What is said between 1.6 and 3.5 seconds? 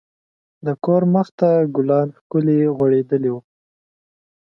ګلان ښکلي غوړیدلي وو.